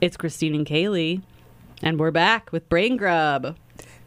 [0.00, 1.22] It's Christine and Kaylee,
[1.82, 3.56] and we're back with Brain Grub.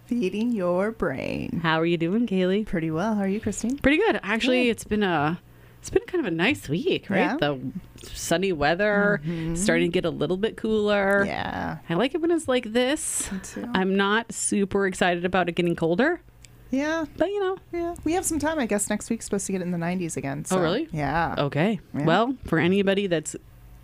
[0.05, 1.59] Feeding your brain.
[1.61, 2.65] How are you doing, Kaylee?
[2.65, 3.15] Pretty well.
[3.15, 3.77] How are you, Christine?
[3.77, 4.19] Pretty good.
[4.23, 5.41] Actually, it's been a
[5.79, 7.17] it's been kind of a nice week, right?
[7.19, 7.37] Yeah.
[7.37, 7.59] The
[8.03, 9.55] sunny weather, mm-hmm.
[9.55, 11.25] starting to get a little bit cooler.
[11.25, 11.79] Yeah.
[11.89, 13.29] I like it when it's like this.
[13.73, 16.21] I'm not super excited about it getting colder,
[16.69, 17.05] Yeah.
[17.17, 17.95] but you know, Yeah.
[18.05, 18.59] We have some time.
[18.59, 20.43] I guess next week's supposed to get in the 90s again.
[20.45, 20.57] Oh, so.
[20.57, 20.87] Oh, really?
[20.93, 21.35] Yeah.
[21.37, 21.79] okay.
[21.93, 22.05] Yeah.
[22.05, 23.35] Well, for anybody that's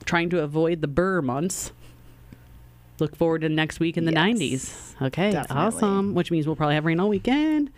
[0.05, 1.71] trying to avoid the burr months,
[2.99, 4.95] look forward to next week in the Yes.
[4.99, 5.05] 90s.
[5.07, 5.55] Okay, Definitely.
[5.65, 6.13] awesome.
[6.13, 7.71] Which means we'll probably have rain all weekend,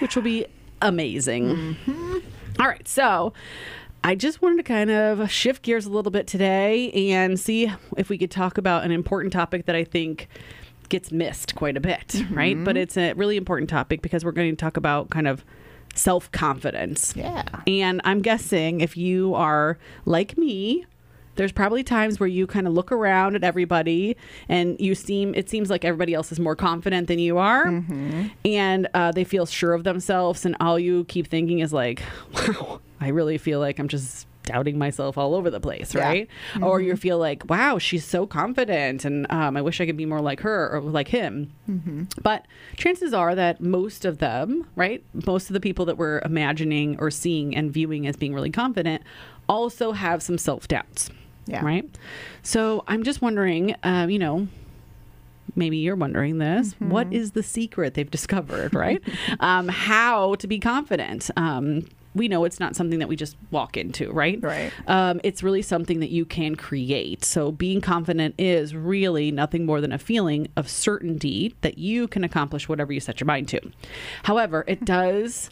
[0.00, 0.46] which will be
[0.82, 1.76] amazing.
[1.86, 2.18] Mm-hmm.
[2.60, 3.32] All right, so
[4.02, 8.08] I just wanted to kind of shift gears a little bit today and see if
[8.08, 10.28] we could talk about an important topic that I think
[10.90, 12.54] gets missed quite a bit, right?
[12.54, 12.64] Mm-hmm.
[12.64, 15.44] But it's a really important topic because we're going to talk about kind of
[15.94, 17.14] self confidence.
[17.16, 17.44] Yeah.
[17.66, 20.84] And I'm guessing if you are like me,
[21.36, 24.16] there's probably times where you kind of look around at everybody
[24.48, 28.26] and you seem it seems like everybody else is more confident than you are Mm-hmm.
[28.44, 32.02] and uh, they feel sure of themselves and all you keep thinking is like
[32.34, 36.04] wow i really feel like i'm just doubting myself all over the place Yeah.
[36.06, 36.28] right
[36.60, 40.04] or you feel like wow she's so confident and um, i wish i could be
[40.04, 41.50] more like her or like him
[42.22, 42.44] but
[42.76, 47.10] chances are that most of them, right, most of the people that we're imagining or
[47.10, 49.02] seeing and viewing as being really confident
[49.48, 51.08] also have some self doubts.
[51.46, 51.64] Yeah.
[51.64, 51.84] Right.
[52.42, 54.48] So I'm just wondering, um, you know,
[55.56, 59.02] maybe you're wondering this what is the secret they've discovered, right?
[59.40, 61.30] um, how to be confident.
[61.36, 64.40] Um, we know it's not something that we just walk into, right?
[64.40, 64.72] Right.
[64.86, 67.24] um, it's really something that you can create.
[67.24, 72.22] So, being confident is really nothing more than a feeling of certainty that you can
[72.22, 73.60] accomplish whatever you set your mind to.
[74.22, 75.50] However, it does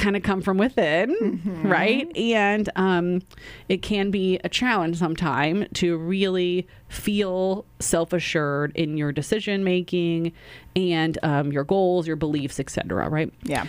[0.00, 2.10] kind of come from within, right?
[2.16, 3.22] And um,
[3.68, 10.32] it can be a challenge sometime to really feel self assured in your decision making
[10.74, 13.08] and um, your goals, your beliefs, etc.
[13.08, 13.32] Right?
[13.44, 13.66] Yeah.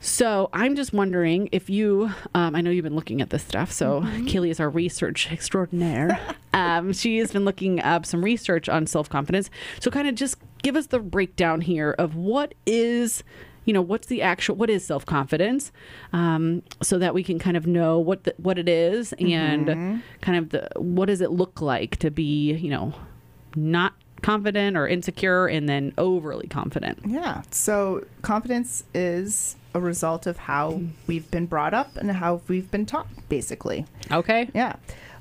[0.00, 3.72] So I'm just wondering if you, um, I know you've been looking at this stuff.
[3.72, 6.20] So Kaylee is our research extraordinaire.
[6.52, 9.50] um, she has been looking up some research on self confidence.
[9.80, 13.24] So kind of just give us the breakdown here of what is,
[13.68, 15.72] you know, what's the actual, what is self confidence,
[16.14, 20.38] um, so that we can kind of know what the, what it is and kind
[20.38, 22.94] of the what does it look like to be, you know,
[23.54, 23.92] not
[24.22, 26.98] confident or insecure and then overly confident.
[27.06, 27.42] Yeah.
[27.50, 32.86] So confidence is a result of how we've been brought up and how we've been
[32.86, 33.84] taught, basically.
[34.10, 34.48] Okay.
[34.54, 34.76] Yeah.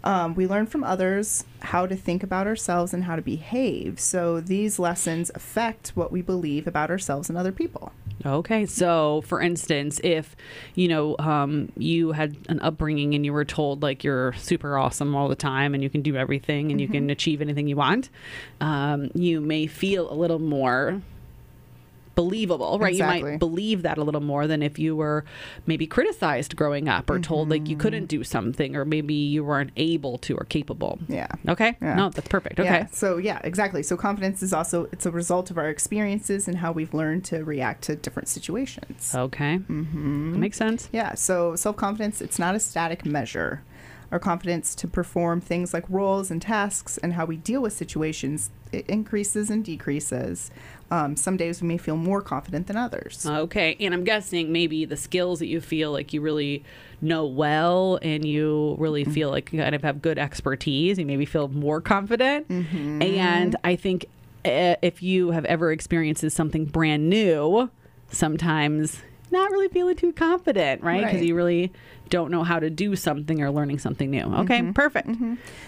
[0.06, 4.00] Um, we learn from others how to think about ourselves and how to behave.
[4.00, 7.92] So these lessons affect what we believe about ourselves and other people.
[8.26, 10.36] Okay, so for instance, if
[10.76, 15.16] you know um, you had an upbringing and you were told like you're super awesome
[15.16, 18.10] all the time and you can do everything and you can achieve anything you want,
[18.60, 21.02] um, you may feel a little more
[22.18, 22.96] believable, right?
[22.96, 25.24] You might believe that a little more than if you were
[25.68, 29.72] maybe criticized growing up or told like you couldn't do something or maybe you weren't
[29.78, 30.98] able to or capable.
[31.08, 31.28] Yeah.
[31.48, 31.94] Okay, Yeah.
[31.94, 32.60] no, that's perfect.
[32.60, 32.88] Okay, Yeah.
[32.88, 33.84] So yeah, exactly.
[33.84, 37.44] So confidence is also it's a result of our experiences and how we've learned to
[37.44, 39.14] react to different situations.
[39.16, 40.40] okay, mm-hmm.
[40.40, 40.90] makes sense.
[40.92, 41.14] Yeah.
[41.14, 43.64] So self confidence it's not a static measure.
[44.12, 48.50] Our confidence to perform things like roles and tasks and how we deal with situations
[48.72, 50.52] it increases and decreases.
[50.92, 53.26] Um, some days we may feel more confident than others.
[53.26, 56.64] Okay, and I'm guessing maybe the skills that you feel like you really
[57.02, 59.14] know well and you really Mm-hmm.
[59.14, 62.48] feel like you kind of have good expertise, you maybe feel more confident.
[62.50, 63.02] Mm-hmm.
[63.02, 64.06] And I think
[64.46, 67.70] uh, if you have ever experienced something brand new,
[68.10, 69.02] sometimes
[69.32, 71.02] not really feeling too confident, right?
[71.06, 71.24] Because Right.
[71.28, 71.72] you really
[72.10, 74.24] don't know how to do something or learning something new.
[74.24, 74.72] Okay, Mm-hmm.
[74.72, 75.10] perfect.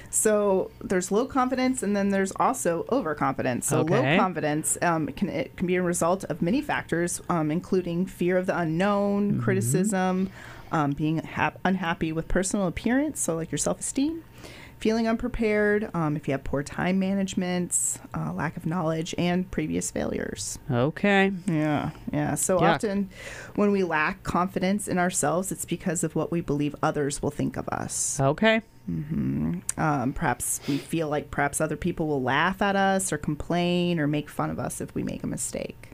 [0.10, 3.68] So there's low confidence, and then there's also overconfidence.
[3.68, 3.94] So Okay.
[4.16, 8.38] low confidence um, can it can be a result of many factors, um, including fear
[8.38, 9.42] of the unknown, Mm-hmm.
[9.44, 10.30] criticism,
[10.72, 14.24] um, being hap- unhappy with personal appearance, so like your self esteem,
[14.80, 19.92] feeling unprepared, um, if you have poor time management, uh, lack of knowledge, and previous
[19.92, 20.58] failures.
[20.72, 21.32] Okay.
[21.48, 22.36] Yeah, yeah.
[22.36, 22.74] So Yeah.
[22.76, 23.10] often
[23.56, 27.58] when we lack confidence in ourselves, it's because of what we believe others will think
[27.58, 28.20] of us.
[28.20, 28.62] Okay.
[28.90, 29.60] Mm-hmm.
[29.78, 34.08] Um, perhaps we feel like perhaps other people will laugh at us or complain or
[34.08, 35.90] make fun of us if we make a mistake.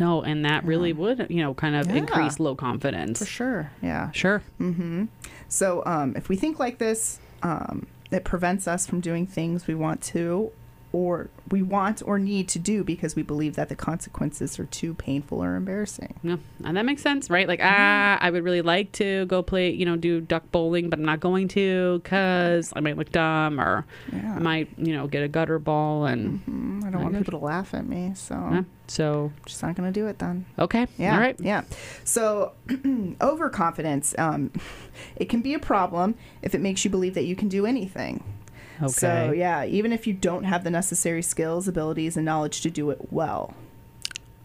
[0.00, 1.94] No, and that really would, you know, kind of Yeah.
[1.96, 3.20] increase low confidence.
[3.20, 3.70] For sure.
[3.80, 4.10] Yeah.
[4.10, 4.42] Sure.
[4.60, 5.04] Mm-hmm.
[5.48, 9.74] So um, if we think like this, um, it prevents us from doing things we
[9.74, 10.52] want to
[10.94, 14.94] or we want or need to do because we believe that the consequences are too
[14.94, 16.14] painful or embarrassing.
[16.22, 17.48] Yeah, and that makes sense, right?
[17.48, 17.68] Like, Mm-hmm.
[17.68, 21.04] ah, I would really like to go play, you know, do duck bowling, but I'm
[21.04, 24.36] not going to because I might look dumb or Yeah.
[24.36, 27.38] I might, you know, get a gutter ball and Mm, I don't Not want people
[27.40, 28.62] to laugh at me, so yeah.
[28.86, 30.44] so just not going to do it then.
[30.58, 31.14] okay, Yeah.
[31.14, 31.62] all right, Yeah.
[32.04, 32.52] So
[33.20, 34.52] overconfidence, um,
[35.16, 38.22] it can be a problem if it makes you believe that you can do anything.
[38.82, 42.70] Okay, So yeah, even if you don't have the necessary skills, abilities, and knowledge to
[42.70, 43.54] do it well.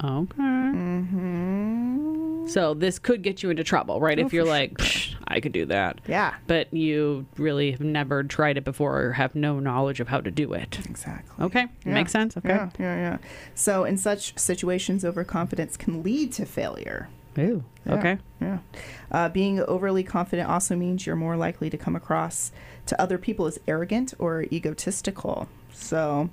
[0.04, 0.42] okay.
[0.42, 2.48] Mm-hmm.
[2.48, 4.18] So this could get you into trouble, right?
[4.20, 6.34] Oh, if you're like, "Psh, I could do that, Yeah.
[6.48, 10.32] but you really have never tried it before or have no knowledge of how to
[10.32, 10.80] do it.
[10.90, 11.46] Exactly.
[11.46, 11.94] Okay, Yeah.
[11.94, 12.36] makes sense.
[12.38, 12.50] Okay.
[12.50, 13.18] Yeah, yeah, yeah.
[13.54, 17.10] So in such situations, overconfidence can lead to failure.
[17.38, 17.64] Ooh.
[17.86, 17.94] Yeah.
[17.94, 18.18] Okay.
[18.42, 18.58] Yeah.
[19.12, 22.52] Uh, being overly confident also means you're more likely to come across
[22.88, 25.48] to other people as arrogant or egotistical.
[25.72, 26.30] So,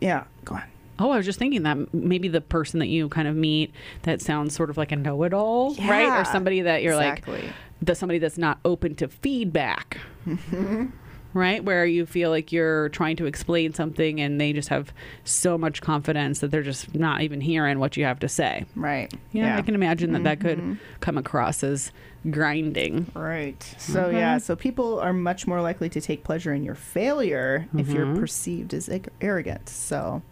[0.00, 0.64] yeah, go on.
[0.98, 3.72] Oh, I was just thinking that maybe the person that you kind of meet
[4.02, 6.02] that sounds sort of like a know-it-all, right?
[6.02, 6.20] Yeah.
[6.20, 7.42] Or somebody that you're exactly.
[7.42, 10.86] like, the somebody that's not open to feedback, Mm-hmm.
[11.34, 11.62] Right?
[11.62, 14.92] Where you feel like you're trying to explain something and they just have
[15.24, 18.64] so much confidence that they're just not even hearing what you have to say.
[18.74, 19.12] right.
[19.32, 21.92] Yeah, I can imagine that that could come across as
[22.30, 23.10] grinding.
[23.14, 23.62] Right.
[23.78, 24.18] So Okay.
[24.18, 28.06] yeah, so people are much more likely to take pleasure in your failure if you're
[28.06, 28.18] Mhm.
[28.18, 28.88] perceived as
[29.20, 29.68] arrogant.
[29.68, 30.22] So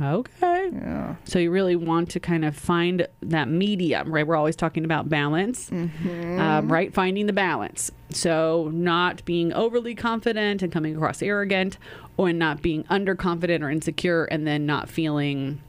[0.00, 0.70] Okay.
[0.72, 1.16] yeah.
[1.24, 4.26] So you really want to kind of find that medium, right?
[4.26, 5.70] We're always talking about balance.
[5.70, 6.40] Mm-hmm.
[6.40, 6.92] um, right?
[6.92, 7.90] Finding the balance.
[8.12, 11.78] So, not being overly confident and coming across arrogant,
[12.16, 15.60] or not being underconfident or insecure, and then not feeling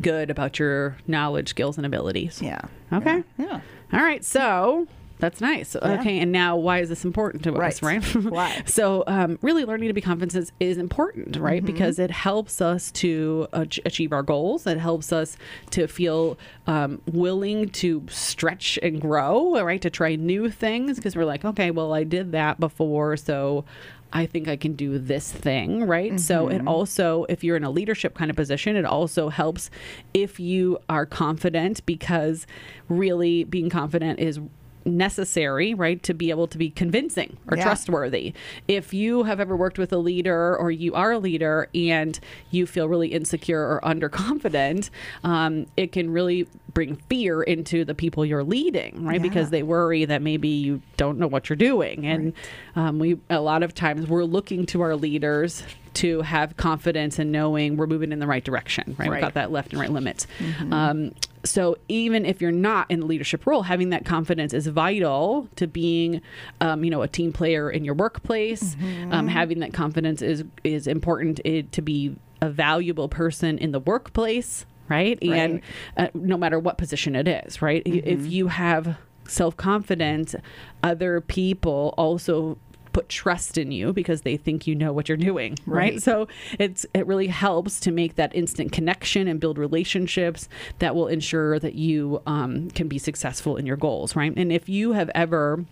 [0.00, 2.42] good about your knowledge, skills, and abilities.
[2.42, 2.60] Yeah.
[2.92, 3.22] Okay.
[3.38, 3.60] Yeah.
[3.92, 4.24] All right.
[4.24, 5.74] So, that's nice.
[5.74, 6.00] Yeah.
[6.00, 6.18] Okay.
[6.18, 8.02] And now, why is this important to us, Right.
[8.14, 8.24] right?
[8.32, 8.62] Why?
[8.66, 11.62] So, um, really learning to be confident is, important, right?
[11.62, 11.66] Mm-hmm.
[11.66, 14.66] Because it helps us to ach- achieve our goals.
[14.66, 15.36] It helps us
[15.70, 16.36] to feel
[16.66, 19.80] um, willing to stretch and grow, right?
[19.82, 23.16] To try new things because we're like, okay, well, I did that before.
[23.16, 23.64] So,
[24.12, 26.18] I think I can do this thing, right?
[26.20, 26.60] So Mm-hmm.
[26.60, 29.68] it also, if you're in a leadership kind of position, it also helps
[30.14, 32.46] if you are confident because
[32.88, 34.38] really being confident is
[34.86, 37.64] necessary, right, to be able to be convincing or Yeah.
[37.64, 38.32] trustworthy.
[38.68, 42.18] If you have ever worked with a leader or you are a leader and
[42.50, 44.90] you feel really insecure or underconfident,
[45.24, 49.16] um, it can really bring fear into the people you're leading, right?
[49.16, 49.22] Yeah.
[49.22, 52.32] Because they worry that maybe you don't know what you're doing, and
[52.76, 55.62] um, we a lot of times we're looking to our leaders
[55.94, 59.10] to have confidence in knowing we're moving in the right direction, right?
[59.10, 60.26] We've got that left and right limits.
[60.70, 61.12] Um,
[61.46, 65.66] so even if you're not in a leadership role, having that confidence is vital to
[65.66, 66.20] being,
[66.60, 68.76] um, you know, a team player in your workplace.
[69.12, 73.80] Um, having that confidence is is important eh, to be a valuable person in the
[73.80, 75.18] workplace, right?
[75.40, 75.60] And
[75.96, 77.82] uh, no matter what position it is, right?
[77.86, 80.34] If you have self confidence,
[80.82, 82.58] other people also
[82.96, 86.02] put trust in you because they think you know what you're doing right, Right.
[86.02, 86.28] so
[86.58, 90.48] it's it really helps to make that instant connection and build relationships
[90.78, 94.32] that will ensure that you um, can be successful in your goals right?
[94.34, 95.64] And if you have ever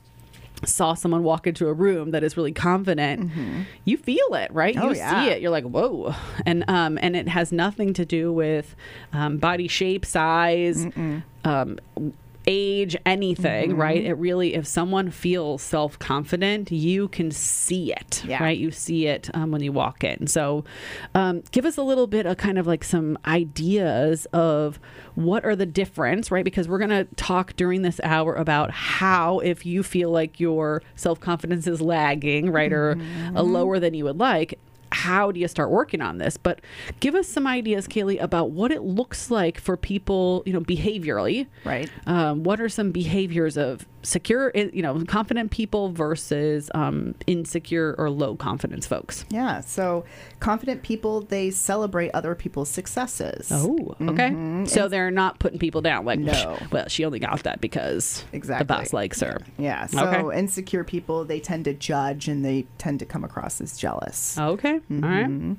[0.66, 3.30] saw someone walk into a room that is really confident
[3.86, 4.76] you feel it right?
[4.78, 5.24] Oh, you yeah.
[5.24, 5.40] see it.
[5.40, 6.14] You're like whoa.
[6.44, 8.76] And um and it has nothing to do with
[9.14, 10.86] um, body shape size
[11.44, 11.78] um
[12.46, 13.80] age anything Mm-hmm.
[13.80, 18.42] right it really if someone feels self-confident you can see it Yeah.
[18.42, 20.64] right you see it um, when you walk in so
[21.14, 24.78] um, give us a little bit of kind of like some ideas of
[25.14, 29.38] what are the difference right because we're going to talk during this hour about how
[29.40, 33.36] if you feel like your self-confidence is lagging right or Mm-hmm.
[33.36, 34.58] a lower than you would like
[34.94, 36.60] how do you start working on this but
[37.00, 41.46] give us some ideas kaylee about what it looks like for people you know behaviorally
[41.64, 41.90] Right.
[42.06, 48.10] um, what are some behaviors of secure you know confident people versus um, insecure or
[48.10, 49.60] low confidence folks Yeah.
[49.60, 50.04] So
[50.40, 53.48] confident people they celebrate other people's successes.
[53.50, 54.68] oh okay Mhm.
[54.68, 56.58] so they're not putting people down like No.
[56.70, 58.62] well she only got that because Exactly.
[58.64, 59.86] the boss likes her Yeah.
[59.86, 60.38] So Okay.
[60.38, 64.36] insecure people they tend to judge and they tend to come across as jealous.
[64.38, 65.56] okay all right Mhm.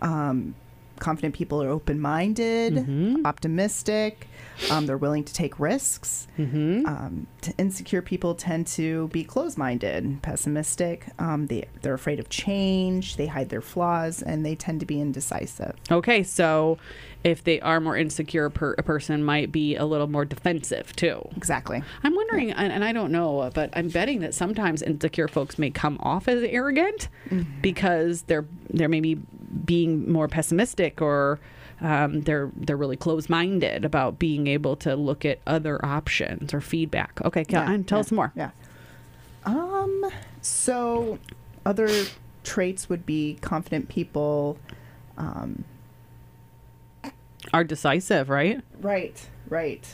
[0.00, 0.54] Um,
[1.00, 3.24] confident people are open-minded, Mhm.
[3.24, 4.26] optimistic.
[4.68, 6.26] Um, they're willing to take risks.
[6.36, 6.84] mm-hmm.
[6.86, 11.06] Um, t- insecure people tend to be closed-minded, pessimistic.
[11.20, 13.16] Um, they they're afraid of change.
[13.16, 15.74] They hide their flaws, and they tend to be indecisive.
[15.90, 16.78] Okay, so
[17.24, 21.28] if they are more insecure, per, a person might be a little more defensive too.
[21.36, 21.82] Exactly.
[22.02, 25.70] I'm wondering, and, and I don't know, but I'm betting that sometimes insecure folks may
[25.70, 27.08] come off as arrogant
[27.60, 29.14] because they're they're maybe
[29.64, 31.40] being more pessimistic or
[31.80, 36.60] um, they're they're really closed minded about being able to look at other options or
[36.60, 37.20] feedback.
[37.24, 38.32] Okay, Caroline, tell yeah, us more.
[38.34, 38.50] Yeah.
[39.44, 40.10] Um.
[40.40, 41.18] So,
[41.66, 41.88] other
[42.44, 44.56] traits would be confident people.
[45.16, 45.64] Um,
[47.52, 48.60] Are decisive, right?
[48.80, 49.28] right.
[49.48, 49.86] Right.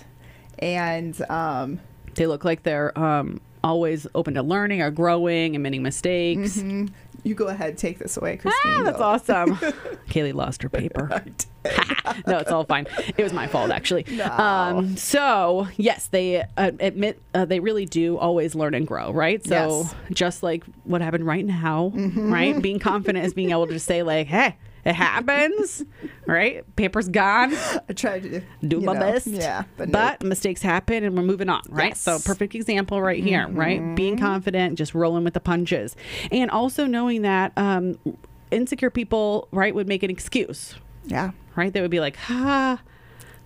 [0.59, 1.81] And um,
[2.15, 6.59] They look like they're um, always open to learning or growing, admitting mistakes.
[6.59, 6.91] mhm.
[7.23, 8.73] you go ahead, take this away, Christine.
[8.73, 9.55] Ah, that's awesome.
[10.11, 11.09] Kaylee lost her paper.
[12.27, 12.87] no, it's all fine.
[13.17, 14.05] It was my fault, actually.
[14.11, 14.27] No.
[14.27, 19.43] Um, so yes, they uh, admit uh, they really do always learn and grow, right?
[19.47, 19.95] So Yes.
[20.13, 22.61] just like what happened right now, right?
[22.61, 25.85] Being confident is being able to say like, "Hey, it happens,"
[26.27, 26.65] right?
[26.77, 27.55] Paper's gone.
[27.89, 29.27] I tried to Do my know, best.
[29.27, 31.89] Yeah, but, But mistakes happen and we're moving on, right?
[31.91, 32.01] Yes.
[32.01, 33.95] So perfect example right here, right?
[33.95, 35.97] Being confident, just rolling with the punches.
[36.31, 37.99] And also knowing that um,
[38.51, 40.75] insecure people, right, would make an excuse,
[41.07, 41.73] yeah, right?
[41.73, 42.81] They would be like, ah,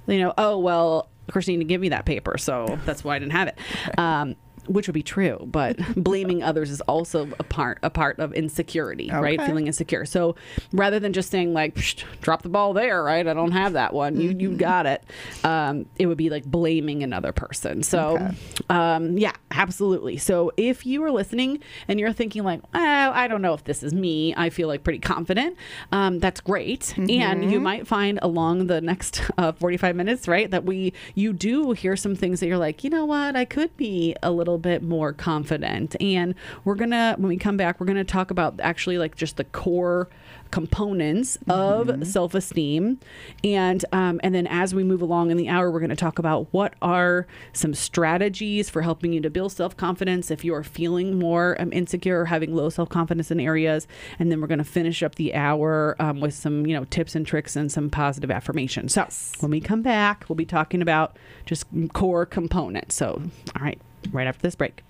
[0.07, 3.33] you know, oh, well, Christine didn't give me that paper, so that's why I didn't
[3.33, 3.59] have it.
[3.99, 4.37] Um,
[4.69, 9.11] which would be true, but blaming others is also a part a part of insecurity,
[9.11, 9.41] right?
[9.43, 10.05] Feeling insecure.
[10.05, 10.37] So
[10.73, 13.27] rather than just saying like, "Psh, drop the ball there, right?
[13.27, 14.21] I don't have that one.
[14.21, 14.41] You Mm-hmm.
[14.41, 15.03] you got it.
[15.45, 17.83] Um, it would be like blaming another person.
[17.83, 18.31] So, Okay.
[18.71, 20.17] um, yeah, absolutely.
[20.19, 23.83] So if you are listening and you're thinking like, well, I don't know if this
[23.83, 24.35] is me.
[24.37, 25.57] I feel like pretty confident.
[25.93, 27.51] Um, that's great, and Mm-hmm.
[27.51, 31.97] you might find along the next uh, 45 minutes, right, that we you do hear
[31.97, 35.13] some things that you're like, you know what, I could be a little bit more
[35.13, 35.97] confident.
[36.01, 36.35] And
[36.65, 40.09] we're gonna when we come back, we're gonna talk about actually like just the core
[40.51, 42.99] components of self-esteem.
[43.45, 46.19] And um, and then as we move along in the hour we're going to talk
[46.19, 51.19] about what are some strategies for helping you to build self-confidence if you are feeling
[51.19, 53.87] more um, insecure or having low self-confidence in areas.
[54.19, 57.15] And then we're going to finish up the hour um, with some you know tips
[57.15, 58.95] and tricks and some positive affirmations.
[58.95, 59.07] So
[59.41, 62.95] when we come back we'll be talking about just core components.
[62.95, 63.23] So
[63.57, 63.81] all right
[64.13, 64.83] right after this break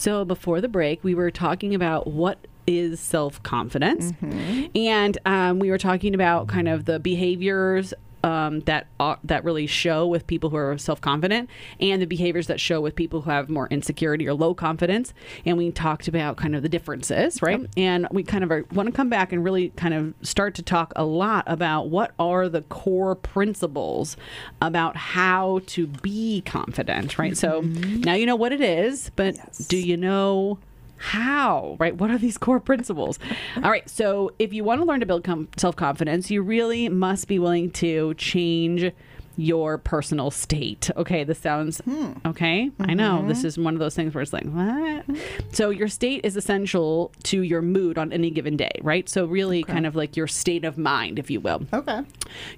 [0.00, 4.14] So before the break, we were talking about what is self confidence,
[4.74, 7.92] and um, we were talking about kind of the behaviors.
[8.22, 11.48] Um, that are, that really show with people who are self confident,
[11.80, 15.14] and the behaviors that show with people who have more insecurity or low confidence.
[15.46, 17.60] And we talked about kind of the differences, right?
[17.76, 20.92] And we kind of want to come back and really kind of start to talk
[20.96, 24.18] a lot about what are the core principles
[24.60, 27.36] about how to be confident, right?
[27.36, 29.58] So now you know what it is, but Yes.
[29.68, 30.58] do you know
[31.00, 31.76] how?
[31.78, 31.96] Right?
[31.96, 33.18] What are these core principles?
[33.56, 33.88] All right.
[33.88, 37.70] So if you want to learn to build com- self-confidence you really must be willing
[37.72, 38.92] to change
[39.36, 40.90] your personal state.
[40.96, 41.80] Okay this sounds
[42.26, 43.46] okay i know this mm-hmm.
[43.46, 45.04] is one of those things where it's like what?
[45.52, 49.08] So your state is essential to your mood on any given day right?
[49.08, 51.62] So really kind of like your state of mind if you will.
[51.72, 52.02] Okay,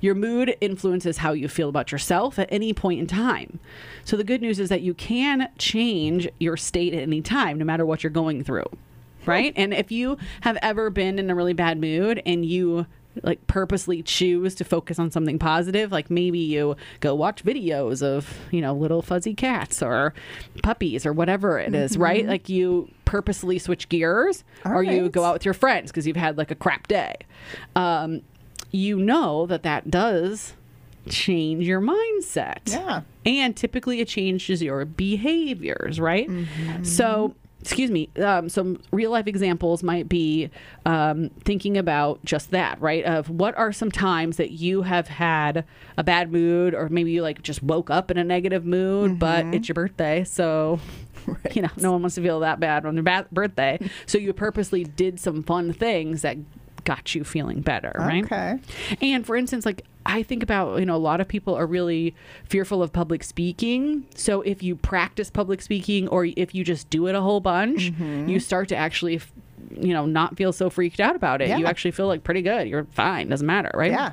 [0.01, 3.59] your mood influences how you feel about yourself at any point in time.
[4.05, 7.65] So the good news is that you can change your state at any time, no
[7.65, 8.67] matter what you're going through.
[9.25, 9.53] Right?
[9.55, 12.87] And if you have ever been in a really bad mood and you
[13.23, 18.39] like purposely choose to focus on something positive like maybe you go watch videos of
[18.51, 20.15] you know little fuzzy cats or
[20.63, 22.27] puppies or whatever it is, right?
[22.27, 26.17] Like you purposely switch gears All or you go out with your friends because you've
[26.17, 27.17] had like a crap day.
[27.77, 28.23] Um,
[28.71, 30.55] you know that that does
[31.09, 32.61] change your mindset.
[32.65, 36.31] yeah, And typically it changes your behaviors, right?
[36.83, 40.51] So, excuse me, um, some real life examples might be
[40.85, 43.05] um, thinking about just that, right?
[43.05, 45.65] Of what are some times that you have had
[45.97, 49.47] a bad mood, or maybe you like just woke up in a negative mood, but
[49.55, 50.25] it's your birthday.
[50.25, 50.81] So,
[51.53, 53.79] you know, no one wants to feel that bad on their ba- birthday.
[54.07, 56.37] so you purposely did some fun things that
[56.85, 58.25] got you feeling better, right?
[58.25, 58.59] okay,
[59.01, 62.15] And for instance, like I think about, you know, a lot of people are really
[62.45, 64.07] fearful of public speaking.
[64.15, 67.93] So if you practice public speaking or if you just do it a whole bunch,
[67.93, 68.29] mm-hmm.
[68.29, 69.21] you start to actually,
[69.71, 71.57] you know, not feel so freaked out about it.
[71.59, 72.69] You actually feel like pretty good.
[72.69, 73.29] You're fine.
[73.29, 73.93] Doesn't matter, right?
[73.93, 74.13] yeah,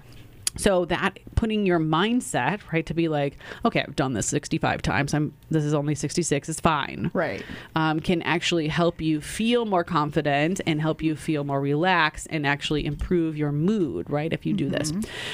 [0.58, 5.14] So that putting your mindset, right, to be like, okay, I've done this 65 times.
[5.14, 6.50] I'm this is only 66.
[6.50, 7.44] It's fine right,
[7.76, 12.46] um, can actually help you feel more confident and help you feel more relaxed and
[12.46, 14.34] actually improve your mood, right?
[14.34, 14.92] If you do this.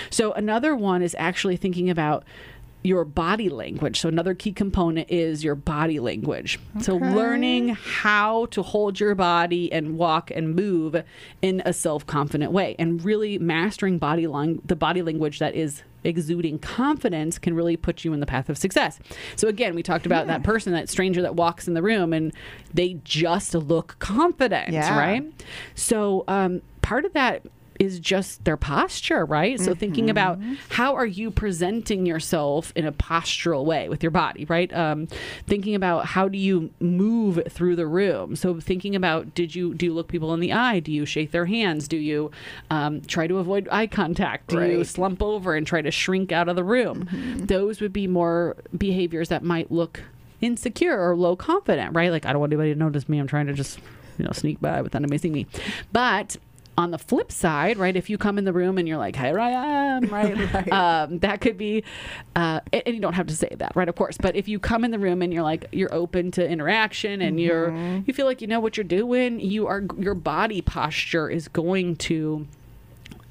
[0.09, 2.23] So, another one is actually thinking about
[2.85, 3.99] your body language.
[3.99, 6.59] So, another key component is your body language.
[6.81, 11.03] So, learning how to hold your body and walk and move
[11.41, 15.83] in a self confident way, and really mastering body lang- the body language that is
[16.03, 18.99] exuding confidence can really put you in the path of success.
[19.35, 22.31] So, again, we talked about that person, that stranger that walks in the room and
[22.73, 24.97] they just look confident, Yeah.
[24.97, 25.23] right?
[25.73, 27.41] So, um, part of that
[27.79, 29.59] is just their posture, right?
[29.59, 30.39] So thinking about
[30.69, 34.71] how are you presenting yourself in a postural way with your body, right?
[34.73, 35.07] Um,
[35.47, 38.35] thinking about how do you move through the room.
[38.35, 40.79] So thinking about did you do you look people in the eye?
[40.79, 41.87] Do you shake their hands?
[41.87, 42.31] Do you
[42.69, 44.47] um, try to avoid eye contact?
[44.47, 47.09] Do you slump over and try to shrink out of the room?
[47.47, 50.01] Those would be more behaviors that might look
[50.41, 52.11] insecure or low confident, right?
[52.11, 53.19] Like I don't want anybody to notice me.
[53.19, 53.79] I'm trying to just
[54.17, 55.47] you know sneak by without anybody seeing me.
[55.91, 56.37] But
[56.77, 59.39] on the flip side, right, if you come in the room and you're like, "Here
[59.39, 60.71] I am," right, Right.
[60.71, 61.83] Um, that could be,
[62.35, 63.87] uh, and and you don't have to say that, right?
[63.87, 66.47] Of course, but if you come in the room and you're like, you're open to
[66.47, 67.71] interaction and you're,
[68.05, 71.95] you feel like you know what you're doing, you are your body posture is going
[71.97, 72.45] to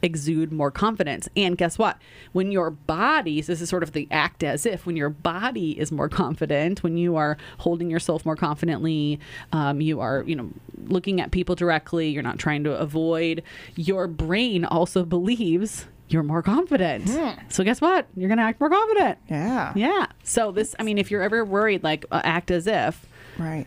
[0.05, 1.29] exude more confidence.
[1.37, 1.97] And guess what?
[2.33, 5.91] When your body, this is sort of the act as if, when your body is
[5.91, 9.19] more confident, when you are holding yourself more confidently,
[9.53, 10.51] um, you are, you know,
[10.87, 13.43] looking at people directly, you're not trying to avoid,
[13.77, 17.09] your brain also believes you're more confident.
[17.49, 18.07] So guess what?
[18.15, 19.19] You're going to act more confident.
[19.31, 19.73] Yeah.
[19.75, 20.07] Yeah.
[20.23, 23.07] So this, I mean, if you're ever worried, like uh, act as if,
[23.39, 23.67] Right.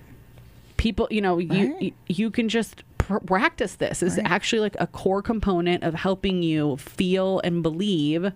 [0.77, 1.81] people you know you Right.
[1.81, 4.25] you, you can just pr- practice this is Right.
[4.29, 8.31] actually like a core component of helping you feel and believe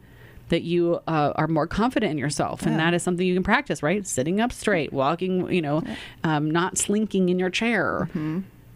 [0.50, 2.66] that you uh, are more confident in yourself.
[2.66, 4.06] And that is something you can practice right?
[4.06, 5.82] Sitting up straight walking you know
[6.24, 8.10] um, not slinking in your chair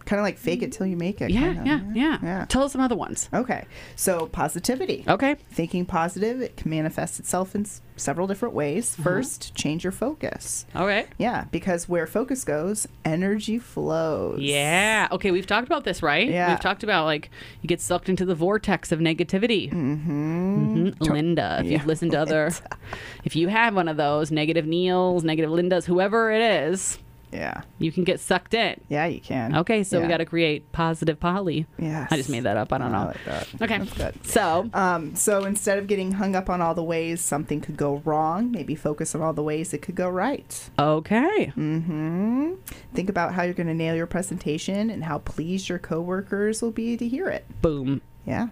[0.06, 1.32] Kind of like fake it till you make it.
[1.32, 2.46] yeah, yeah yeah Yeah.
[2.48, 3.66] tell us some other ones Okay.
[3.96, 5.04] So positivity.
[5.08, 8.94] okay Thinking positive, it can manifest itself in s- several different ways.
[8.94, 9.04] Uh-huh.
[9.04, 10.66] First, change your focus.
[10.76, 14.40] okay Yeah, because where focus goes, energy flows.
[14.42, 16.50] yeah okay we've talked about this right Yeah.
[16.50, 17.30] we've talked about like
[17.62, 20.88] you get sucked into the vortex of negativity Mm-hmm.
[20.88, 21.00] Mhm.
[21.10, 22.52] Linda, if Yeah, you've listened to other,
[23.24, 27.00] if you have one of those negative Neils, negative Lindas, whoever it is,
[27.36, 27.62] Yeah.
[27.80, 28.80] you can get sucked in.
[28.90, 29.56] Yeah, you can.
[29.58, 30.10] Okay, so we Yeah.
[30.10, 31.66] got to create positive poly.
[31.78, 32.08] Yes.
[32.12, 32.72] I just made that up.
[32.72, 33.08] I don't I know.
[33.08, 33.48] like that.
[33.62, 34.26] Okay, That's good.
[34.26, 38.02] So, Um, so instead of getting hung up on all the ways something could go
[38.06, 40.70] wrong, maybe focus on all the ways it could go right.
[40.80, 42.54] okay, Mm-hmm.
[42.94, 46.72] Think about how you're going to nail your presentation and how pleased your coworkers will
[46.72, 47.46] be to hear it.
[47.62, 48.48] boom, Yeah.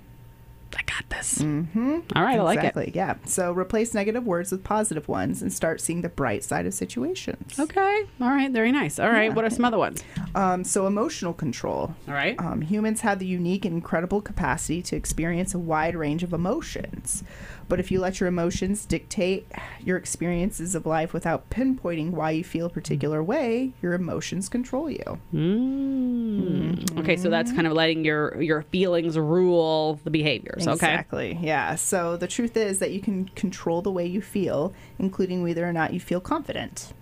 [0.75, 1.39] I got this.
[1.39, 1.99] Mm-hmm.
[2.15, 2.61] All right, I like it.
[2.61, 2.91] exactly.
[2.93, 3.15] Yeah.
[3.25, 7.59] So replace negative words with positive ones and start seeing the bright side of situations.
[7.59, 8.99] Okay, all right, very nice.
[8.99, 9.33] All right, Yeah.
[9.35, 10.03] what are some other ones?
[10.35, 11.95] Um, so emotional control.
[12.07, 16.23] All right, Um, humans have the unique and incredible capacity to experience a wide range
[16.23, 17.23] of emotions.
[17.67, 19.47] But if you let your emotions dictate
[19.83, 24.89] your experiences of life without pinpointing why you feel a particular way, your emotions control
[24.89, 25.19] you.
[25.33, 26.99] mm.
[26.99, 30.67] okay, so that's kind of letting your your feelings rule the behaviors.
[30.67, 31.39] Okay, Exactly.
[31.41, 31.75] Yeah.
[31.75, 35.73] So the truth is that you can control the way you feel, including whether or
[35.73, 36.93] not you feel confident.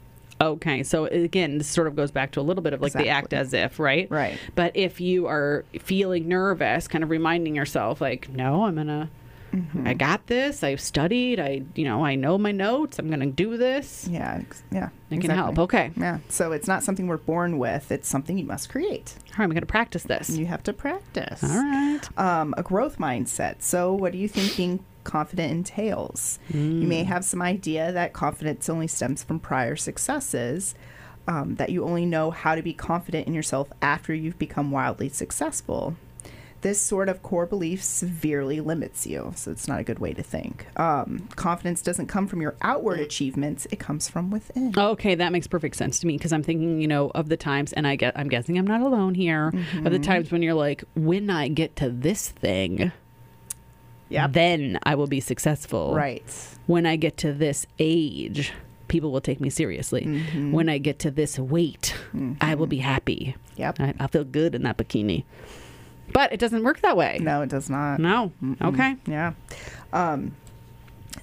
[0.41, 3.09] Okay, so again, this sort of goes back to a little bit of like the
[3.09, 4.09] act as if, right?
[4.09, 4.39] Right.
[4.55, 9.09] But if you are feeling nervous, kind of reminding yourself, like, no, I'm gonna,
[9.53, 9.85] Mm-hmm.
[9.87, 10.63] I got this.
[10.63, 11.39] I've studied.
[11.39, 12.99] I, you know, I know my notes.
[12.99, 14.07] I'm gonna do this.
[14.09, 14.37] Yeah.
[14.41, 14.89] ex- Yeah.
[15.09, 15.59] It can help.
[15.59, 15.91] Okay.
[15.97, 16.19] Yeah.
[16.29, 17.91] So it's not something we're born with.
[17.91, 19.15] It's something you must create.
[19.31, 20.29] All right, I'm gonna practice this.
[20.29, 21.43] You have to practice.
[21.43, 21.99] All right.
[22.17, 23.61] um, a growth mindset.
[23.61, 26.39] So, what do you think being confident entails?
[26.53, 30.75] You may have some idea that confidence only stems from prior successes,
[31.27, 35.09] um, that you only know how to be confident in yourself after you've become wildly
[35.09, 35.95] successful.
[36.61, 40.21] This sort of core belief severely limits you, so it's not a good way to
[40.21, 40.67] think.
[40.79, 44.71] Um, confidence doesn't come from your outward achievements; it comes from within.
[44.77, 47.73] Okay, that makes perfect sense to me because I'm thinking, you know, of the times,
[47.73, 49.47] and I get, I'm guessing I'm not alone here.
[49.47, 49.83] Of Mm-hmm.
[49.85, 52.91] the times when you're like, when I get to this thing,
[54.09, 54.33] Yep.
[54.33, 55.95] then I will be successful.
[55.95, 56.23] Right.
[56.67, 58.51] When I get to this age,
[58.87, 60.01] people will take me seriously.
[60.05, 60.51] Mm-hmm.
[60.51, 61.95] When I get to this weight,
[62.41, 63.35] I will be happy.
[63.55, 63.79] Yep.
[63.79, 65.23] I, I'll feel good in that bikini.
[66.13, 67.19] But it doesn't work that way.
[67.21, 67.99] No, it does not.
[67.99, 68.31] No.
[68.61, 68.95] Okay.
[69.05, 69.33] Yeah.
[69.93, 70.35] Um,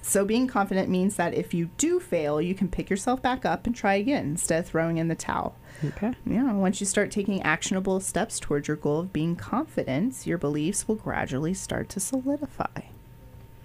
[0.01, 3.65] so being confident means that if you do fail, you can pick yourself back up
[3.65, 5.55] and try again instead of throwing in the towel.
[5.83, 6.13] Okay.
[6.25, 10.87] Yeah, once you start taking actionable steps towards your goal of being confident, your beliefs
[10.87, 12.81] will gradually start to solidify.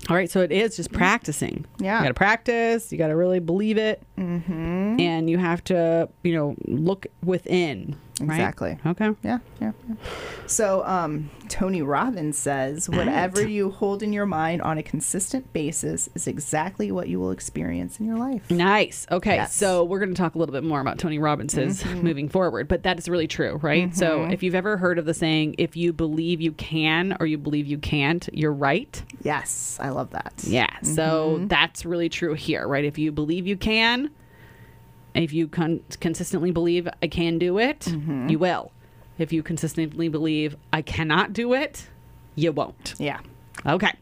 [0.09, 0.31] All right.
[0.31, 1.65] So it is just practicing.
[1.79, 1.99] Yeah.
[1.99, 2.93] You got to practice.
[2.93, 4.03] You got to really believe it.
[4.19, 5.01] Mm-hmm.
[5.01, 7.97] And you have to, you know, look within.
[8.21, 8.35] Right?
[8.35, 8.79] Exactly.
[8.87, 9.11] Okay.
[9.23, 9.95] Yeah, yeah, yeah.
[10.47, 16.09] So, um, Tony Robbins says, whatever you hold in your mind on a consistent basis
[16.15, 18.51] is exactly what you will experience in your life.
[18.51, 19.07] Nice.
[19.11, 19.37] Okay.
[19.37, 19.55] Yes.
[19.55, 22.03] So we're going to talk a little bit more about Tony Robbins's mm-hmm.
[22.03, 23.95] moving forward, but that is really true, right?
[23.95, 24.33] So mm-hmm.
[24.33, 27.67] if you've ever heard of the saying, if you believe you can or you believe
[27.67, 29.03] you can't, you're right.
[29.23, 30.35] Yes, I love that.
[30.45, 30.81] Yeah.
[30.83, 31.47] So mm-hmm.
[31.49, 32.85] that's really true here, right?
[32.85, 34.11] If you believe you can,
[35.15, 38.29] if you con- consistently believe I can do it, mm-hmm.
[38.29, 38.73] you will.
[39.19, 41.89] If you consistently believe I cannot do it,
[42.35, 42.95] you won't.
[42.99, 43.21] Yeah.
[43.67, 43.93] Okay.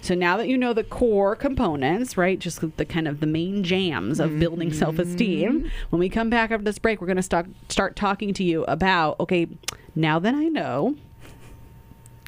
[0.00, 2.38] So now that you know the core components, right?
[2.38, 4.78] Just the kind of the main jams of building mm-hmm.
[4.78, 5.70] self-esteem.
[5.90, 8.64] When we come back after this break, we're going to start start talking to you
[8.64, 9.48] about okay,
[9.94, 10.96] now that I know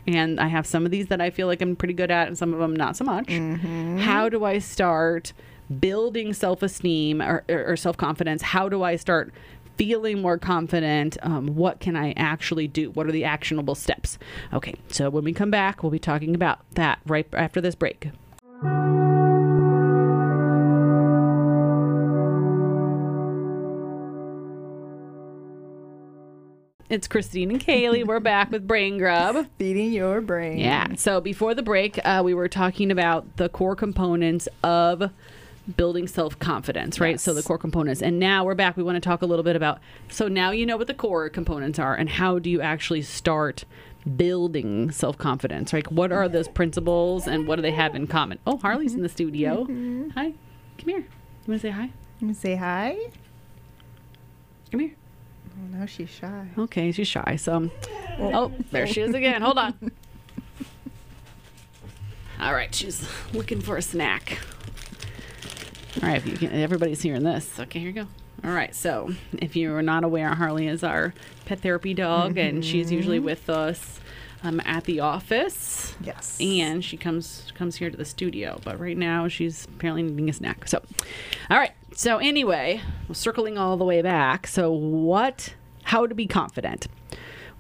[0.07, 2.37] and I have some of these that I feel like I'm pretty good at and
[2.37, 3.27] some of them not so much.
[3.27, 3.99] Mm-hmm.
[3.99, 5.33] How do I start
[5.81, 8.43] building self-esteem or, or, or self-confidence?
[8.43, 9.33] How do I start
[9.77, 11.17] feeling more confident?
[11.23, 12.91] Um, what can I actually do?
[12.91, 14.19] What are the actionable steps?
[14.53, 18.11] Okay, so when we come back, we'll be talking about that right after this break.
[26.91, 28.07] It's Christine and Kaylee.
[28.07, 29.49] We're back with Brain Grub.
[29.59, 30.59] Feeding your brain.
[30.59, 30.87] Yeah.
[30.97, 35.11] So before the break, uh, we were talking about the core components of
[35.77, 37.19] building self confidence, right?
[37.19, 38.03] So the core components.
[38.03, 38.77] And now we're back.
[38.77, 39.81] We want to talk a little bit about.
[40.09, 43.65] So now you know what the core components are, and how do you actually start
[44.17, 45.73] building self confidence?
[45.73, 45.91] Right?
[45.91, 48.39] What are those principles, and what do they have in common?
[48.47, 49.65] Oh, Harley's in the studio.
[50.15, 50.33] Hi.
[50.79, 50.99] Come here.
[50.99, 51.85] You want to say hi?
[51.85, 52.97] You wanna say hi?
[54.71, 54.95] Come here.
[55.51, 56.49] Oh, now she's shy.
[56.59, 57.37] Okay, she's shy.
[57.37, 57.71] So, um,
[58.19, 59.43] oh, there she is again.
[59.43, 59.93] Hold on.
[62.41, 64.39] All right, she's looking for a snack.
[66.03, 67.59] All right, if you can, everybody's hearing this.
[67.59, 68.07] Okay, here you go.
[68.45, 72.65] All right, so if you are not aware, Harley is our pet therapy dog, and
[72.65, 74.01] she's usually with us
[74.43, 75.95] um, at the office.
[76.01, 76.39] Yes.
[76.41, 80.33] And she comes comes here to the studio, but right now she's apparently needing a
[80.33, 80.69] snack.
[80.69, 80.83] So,
[81.51, 81.73] all right.
[81.95, 82.81] So anyway,
[83.13, 84.47] circling all the way back.
[84.47, 85.55] So what?
[85.85, 86.89] How to be confident?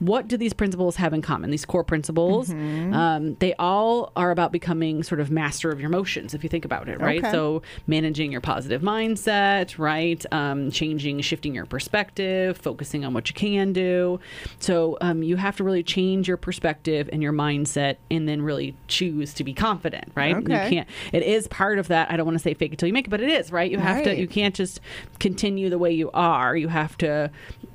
[0.05, 1.51] What do these principles have in common?
[1.51, 2.93] These core principles, Mm-hmm.
[2.95, 6.65] um, they all are about becoming sort of master of your emotions, if you think
[6.65, 7.21] about it, right?
[7.21, 7.31] Okay.
[7.31, 10.25] So managing your positive mindset, right?
[10.33, 14.21] Um, changing, shifting your perspective, focusing on what you can do.
[14.59, 18.75] So um, you have to really change your perspective and your mindset, and then really
[18.89, 20.37] choose to be confident, right?
[20.37, 20.65] Okay.
[20.65, 20.89] You can't.
[21.13, 22.11] It is part of that.
[22.11, 23.71] I don't want to say fake it till you make it, but it is right.
[23.71, 24.15] You have to.
[24.17, 24.81] You can't just
[25.19, 26.57] continue the way you are.
[26.57, 27.31] You have to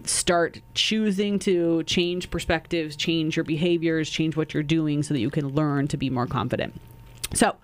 [0.10, 5.30] start choosing to change perspectives, change your behaviors, change what you're doing, so that you
[5.30, 6.80] can learn to be more confident.
[7.34, 7.56] So,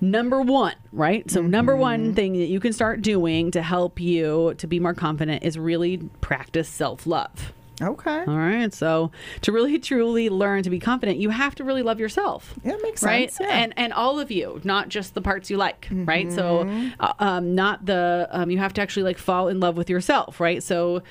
[0.00, 1.28] number one, right?
[1.30, 4.94] So, number one thing that you can start doing to help you to be more
[4.94, 7.52] confident is really practice self love.
[7.80, 8.24] Okay.
[8.26, 8.72] All right.
[8.72, 9.10] So,
[9.42, 12.54] to really truly learn to be confident, you have to really love yourself.
[12.64, 13.30] Yeah, it makes right?
[13.30, 13.48] sense.
[13.48, 13.56] Yeah.
[13.56, 16.30] And and all of you, not just the parts you like, right?
[16.32, 16.68] So,
[17.00, 20.40] uh, um, not the um, you have to actually like fall in love with yourself,
[20.40, 20.62] right?
[20.62, 21.02] So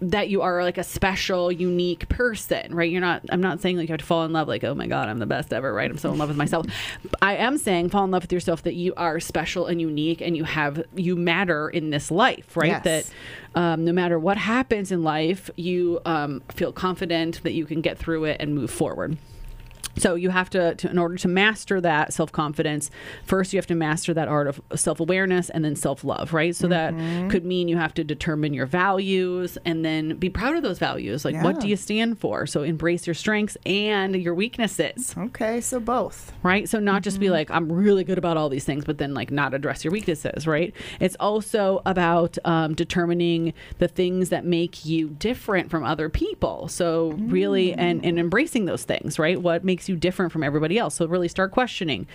[0.00, 2.90] that you are like a special, unique person, right?
[2.90, 3.22] You're not.
[3.30, 5.18] I'm not saying like you have to fall in love, like oh my god, I'm
[5.18, 5.90] the best ever, right?
[5.90, 6.66] I'm so in love with myself.
[7.20, 10.36] I am saying fall in love with yourself that you are special and unique, and
[10.36, 12.68] you have you matter in this life, right?
[12.68, 12.84] Yes.
[12.84, 17.80] That um, no matter what happens in life, you um, feel confident that you can
[17.80, 19.18] get through it and move forward.
[19.96, 22.90] So you have to, to, in order to master that self confidence,
[23.24, 26.54] first you have to master that art of self awareness and then self love, right?
[26.54, 27.28] So that mm-hmm.
[27.28, 31.24] could mean you have to determine your values and then be proud of those values.
[31.24, 32.46] Like, what do you stand for?
[32.46, 36.32] So embrace your strengths and your weaknesses, okay, so both.
[36.42, 36.68] right?
[36.68, 37.34] So not just be mm-hmm.
[37.34, 40.46] like, I'm really good about all these things, but then like not address your weaknesses,
[40.46, 40.74] right?
[41.00, 46.68] It's also about um, determining the things that make you different from other people.
[46.68, 48.08] So really, and, mm.
[48.08, 49.40] and embracing those things, right?
[49.40, 50.94] What makes you different from everybody else?
[50.94, 52.06] So really start questioning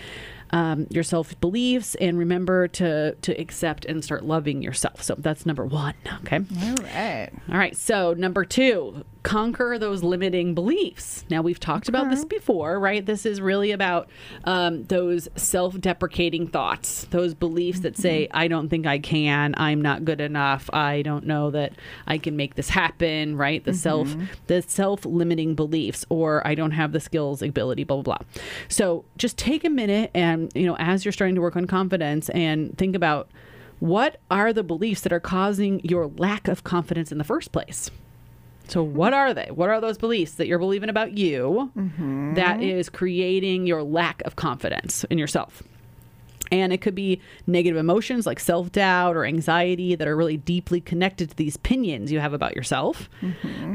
[0.51, 5.01] um, your self beliefs and remember to to accept and start loving yourself.
[5.03, 5.95] So that's number one.
[6.21, 6.37] Okay.
[6.37, 7.29] All right.
[7.49, 7.75] All right.
[7.75, 11.23] So, number two, conquer those limiting beliefs.
[11.29, 13.05] Now, we've talked about this before, right?
[13.05, 14.09] This is really about
[14.43, 19.81] um, those self deprecating thoughts, those beliefs that say, I don't think I can, I'm
[19.81, 21.73] not good enough, I don't know that
[22.05, 23.63] I can make this happen, right?
[23.63, 24.13] The self,
[24.47, 28.27] the self limiting beliefs, or I don't have the skills, ability, blah, blah, blah.
[28.67, 32.29] So, just take a minute and, you know, as you're starting to work on confidence
[32.29, 33.29] and think about,
[33.79, 37.91] what are the beliefs that are causing your lack of confidence in the first place?
[38.67, 39.49] So, what are they?
[39.53, 42.35] What are those beliefs that you're believing about you mm-hmm.
[42.35, 45.63] that is creating your lack of confidence in yourself?
[46.53, 50.79] And it could be negative emotions like self doubt or anxiety that are really deeply
[50.81, 53.09] connected to these opinions you have about yourself.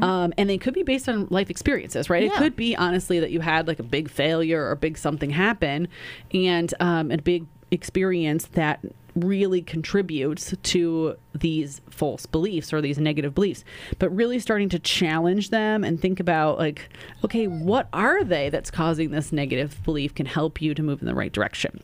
[0.01, 2.23] Um, and they could be based on life experiences, right?
[2.23, 5.87] It could be honestly that you had like a big failure or big something happen
[6.33, 8.79] and um, a big experience that
[9.21, 13.63] really contributes to these false beliefs or these negative beliefs
[13.99, 16.89] but really starting to challenge them and think about like
[17.23, 21.05] okay what are they that's causing this negative belief can help you to move in
[21.07, 21.79] the right direction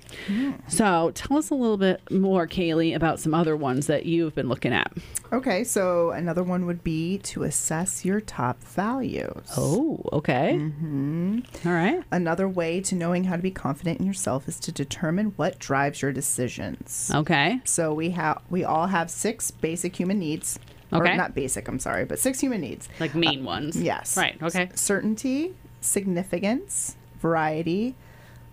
[0.67, 4.49] so tell us a little bit more kaylee about some other ones that you've been
[4.49, 4.91] looking at
[5.33, 9.51] Okay, so another one would be to assess your top values.
[9.57, 11.39] oh okay Mm-hmm.
[11.67, 15.33] All right Another way to knowing how to be confident in yourself is to determine
[15.35, 17.11] what drives your decisions.
[17.13, 17.24] okay
[17.65, 20.59] So we have we all have six basic human needs.
[20.93, 21.13] Okay.
[21.13, 22.87] Or not basic, I'm sorry, but six human needs.
[22.99, 24.15] like main uh, ones Yes.
[24.15, 27.95] right okay S- certainty, significance, variety,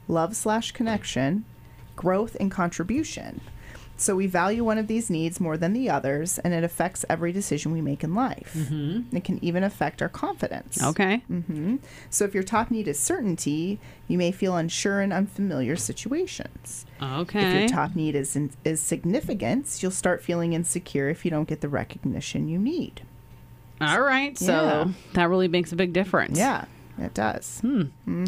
[0.08, 1.44] love slash connection,
[1.94, 3.40] growth, and contribution.
[4.02, 7.30] So we value one of these needs more than the others, and it affects every
[7.32, 8.52] decision we make in life.
[8.56, 9.16] Mm-hmm.
[9.16, 10.82] It can even affect our confidence.
[10.82, 11.76] okay hmm
[12.10, 16.84] So if your top need is certainty, you may feel unsure in unfamiliar situations.
[17.00, 17.42] Okay.
[17.46, 21.48] If your top need is in, is significance, you'll start feeling insecure if you don't
[21.48, 23.02] get the recognition you need.
[23.80, 24.36] All right.
[24.38, 24.88] So Yeah.
[25.14, 26.38] that really makes a big difference.
[26.38, 26.64] Yeah,
[26.98, 27.60] it does.
[27.60, 28.24] Hmm.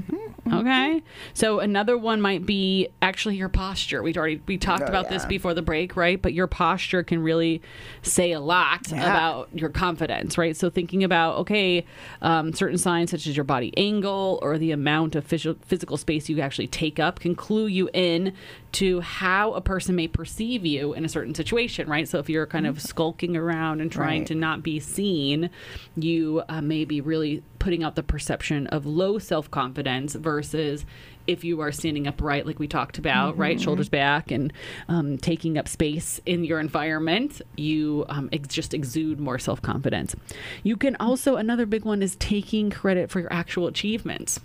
[0.53, 1.03] Okay.
[1.33, 4.03] So another one might be actually your posture.
[4.03, 6.20] We'd already we talked Oh, about this before the break, right?
[6.20, 7.62] But your posture can really
[8.03, 9.11] say a lot Yeah.
[9.11, 10.57] about your confidence, right?
[10.57, 11.85] So thinking about okay,
[12.22, 16.29] um, certain signs such as your body angle or the amount of physical physical space
[16.29, 18.33] you actually take up can clue you in
[18.75, 22.09] to how a person may perceive you in a certain situation, right?
[22.09, 24.27] So if you're kind of skulking around and trying Right.
[24.29, 25.51] to not be seen,
[25.97, 30.85] you uh, may be really putting out the perception of low self confidence versus
[31.27, 34.53] if you are standing upright, like we talked about, right, shoulders back, and
[34.89, 40.15] um, taking up space in your environment, you um, ex- just exude more self confidence.
[40.65, 44.39] You can also, another big one is taking credit for your actual achievements.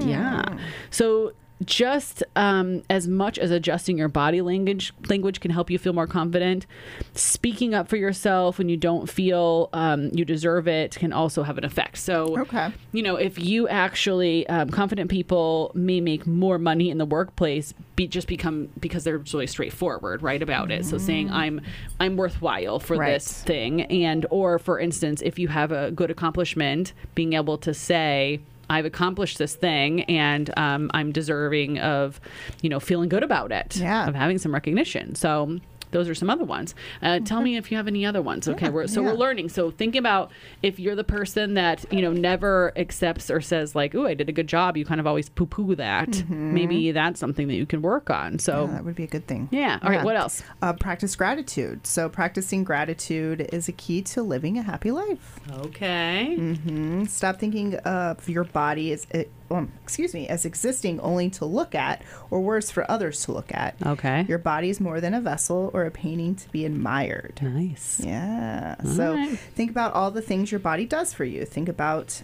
[0.00, 0.58] Yeah.
[0.90, 1.32] So
[1.64, 6.06] just um, as much as adjusting your body language language can help you feel more
[6.06, 6.66] confident,
[7.14, 11.58] speaking up for yourself when you don't feel um, you deserve it can also have
[11.58, 11.98] an effect.
[11.98, 12.72] So, Okay.
[12.92, 17.74] you know, if you actually um, confident people may make more money in the workplace,
[17.96, 20.84] be just become because they're really straightforward, right about it.
[20.86, 21.60] So saying I'm
[21.98, 23.12] I'm worthwhile for Right.
[23.14, 27.74] this thing, and or for instance, if you have a good accomplishment, being able to
[27.74, 28.40] say.
[28.70, 32.20] I've accomplished this thing, and um, I'm deserving of,
[32.62, 34.06] you know, feeling good about it, Yeah.
[34.08, 35.14] of having some recognition.
[35.16, 35.58] So,
[35.90, 36.74] those are some other ones.
[37.02, 38.48] Uh, Tell me if you have any other ones.
[38.48, 39.08] Okay, Yeah, we're, so yeah.
[39.08, 39.48] we're learning.
[39.48, 40.30] So think about
[40.62, 44.28] if you're the person that you know never accepts or says like, "Oh, I did
[44.28, 46.28] a good job." You kind of always poo-poo that.
[46.28, 48.38] Maybe that's something that you can work on.
[48.38, 49.48] So Yeah, that would be a good thing.
[49.50, 49.78] yeah.
[49.82, 50.04] All right.
[50.04, 50.42] What else?
[50.62, 51.86] Uh, practice gratitude.
[51.86, 55.40] So practicing gratitude is a key to living a happy life.
[55.52, 56.36] Okay.
[56.38, 57.04] Mm-hmm.
[57.04, 61.74] Stop thinking of your body as, uh, um, excuse me, as existing only to look
[61.74, 63.74] at, or worse, for others to look at.
[63.84, 64.24] Okay.
[64.28, 67.40] Your body is more than a vessel or a painting to be admired.
[67.42, 68.00] nice.
[68.04, 68.80] Yeah.
[68.82, 69.38] So right.
[69.38, 71.44] think about all the things your body does for you.
[71.44, 72.22] Think about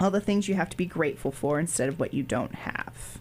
[0.00, 3.18] all the things you have to be grateful for instead of what you don't have.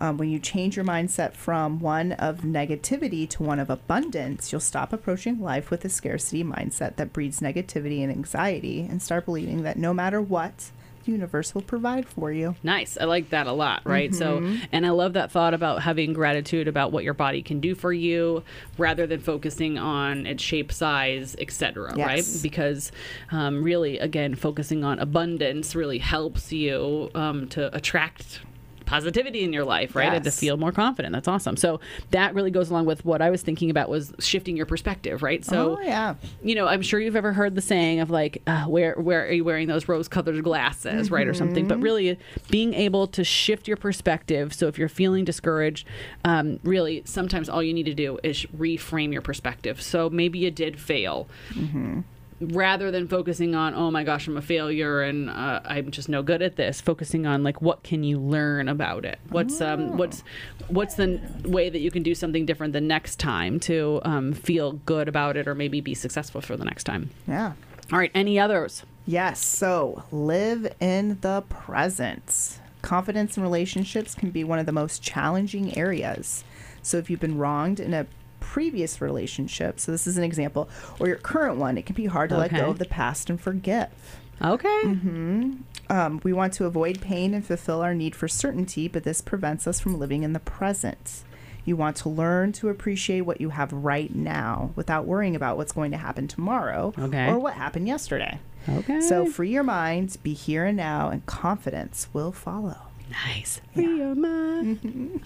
[0.00, 4.60] Um, when you change your mindset from one of negativity to one of abundance, you'll
[4.60, 9.64] stop approaching life with a scarcity mindset that breeds negativity and anxiety and start believing
[9.64, 10.70] that no matter what,
[11.08, 12.54] universe will provide for you.
[12.62, 12.96] Nice.
[13.00, 14.14] I like that a lot, right?
[14.14, 14.38] So,
[14.72, 17.92] and I love that thought about having gratitude about what your body can do for
[17.92, 18.42] you
[18.76, 22.06] rather than focusing on its shape, size, etc., Yes.
[22.06, 22.42] right?
[22.42, 22.92] Because
[23.30, 28.40] um, really, again, focusing on abundance really helps you um, to attract
[28.88, 30.12] positivity in your life, right?
[30.12, 31.12] And to feel more confident.
[31.12, 31.56] That's awesome.
[31.56, 35.22] So that really goes along with what I was thinking about was shifting your perspective,
[35.22, 35.44] right?
[35.44, 36.14] So oh, yeah.
[36.42, 39.32] you know, I'm sure you've ever heard the saying of like, uh, where where are
[39.32, 41.64] you wearing those rose-colored glasses, right, or something.
[41.64, 41.80] Mm-hmm.
[41.80, 42.18] But really,
[42.50, 44.54] being able to shift your perspective.
[44.54, 45.86] So if you're feeling discouraged,
[46.24, 49.82] um, really, sometimes all you need to do is reframe your perspective.
[49.82, 51.28] So maybe you did fail.
[51.50, 52.00] Mm-hmm.
[52.40, 56.22] Rather than focusing on, oh my gosh, I'm a failure and uh, I'm just no
[56.22, 59.18] good at this, focusing on like what can you learn about it?
[59.30, 59.66] What's Oh.
[59.74, 60.22] um what's
[60.68, 64.72] what's the way that you can do something different the next time to um, feel
[64.72, 67.10] good about it or maybe be successful for the next time?
[67.26, 67.54] Yeah.
[67.92, 68.84] All right, any others?
[69.06, 69.42] Yes.
[69.44, 72.60] So live in the present.
[72.82, 76.44] Confidence in relationships can be one of the most challenging areas.
[76.82, 78.06] So if you've been wronged in a
[78.48, 82.30] previous relationship, so this is an example, or your current one, it can be hard
[82.30, 83.90] to let go of the past and forgive.
[84.40, 84.80] Okay.
[84.84, 85.52] Mm-hmm.
[85.90, 89.66] Um, we want to avoid pain and fulfill our need for certainty, but this prevents
[89.66, 91.24] us from living in the present.
[91.66, 95.72] You want to learn to appreciate what you have right now without worrying about what's
[95.72, 97.28] going to happen tomorrow Okay.
[97.28, 98.38] or what happened yesterday.
[98.66, 99.02] Okay.
[99.02, 102.87] So free your mind, be here and now, and confidence will follow.
[103.10, 103.60] Nice.
[103.74, 105.20] Free your mind.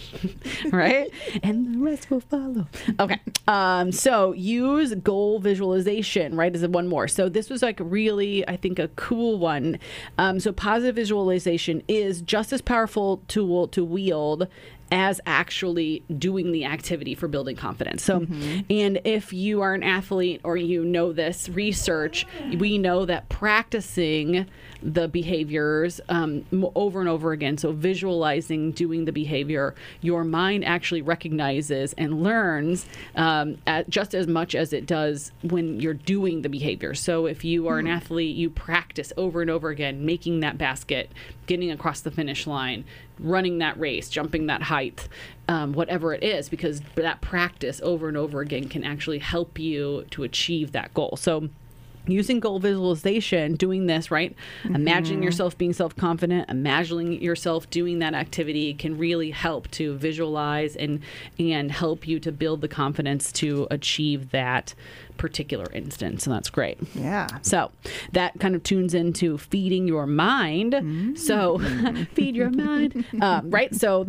[0.73, 1.11] right?
[1.43, 2.69] And the rest will follow.
[3.01, 3.21] Okay.
[3.49, 6.55] Um, so use goal visualization, right?
[6.55, 7.09] Is one more.
[7.09, 9.79] So this was like really, I think, a cool one.
[10.19, 14.49] Um, so positive visualization is just as powerful tool to wield
[14.93, 18.05] as actually doing the activity for building confidence.
[18.05, 18.27] So,
[18.69, 22.27] and if you are an athlete or you know this research,
[22.59, 24.47] we know that practicing
[24.83, 31.03] the behaviors um, over and over again, so visualizing doing the behavior, your mind actually
[31.03, 36.49] recognizes and learns um, at just as much as it does when you're doing the
[36.49, 36.95] behavior.
[36.95, 41.11] So, if you are an athlete, you practice over and over again making that basket,
[41.47, 42.85] getting across the finish line,
[43.19, 45.09] running that race, jumping that height,
[45.49, 50.05] um, whatever it is, because that practice over and over again can actually help you
[50.11, 51.17] to achieve that goal.
[51.17, 51.49] So,
[52.07, 54.35] using goal visualization, doing this, right?
[54.65, 55.25] Imagining mm-hmm.
[55.25, 61.01] yourself being self confident, imagining yourself doing that activity can really help to visualize and
[61.39, 64.75] and help you to build the confidence to achieve that
[65.17, 66.27] particular instance.
[66.27, 66.79] And that's great.
[66.95, 67.29] Yeah.
[67.43, 67.71] So
[68.13, 71.19] that kind of tunes into feeding your mind.
[71.19, 71.59] So
[72.15, 73.75] feed your mind, um, right?
[73.75, 74.07] So